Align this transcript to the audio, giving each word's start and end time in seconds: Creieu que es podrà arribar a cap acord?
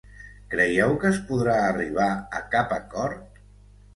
Creieu 0.53 0.93
que 1.03 1.09
es 1.15 1.19
podrà 1.27 1.57
arribar 1.65 2.09
a 2.39 2.43
cap 2.55 2.75
acord? 2.81 3.39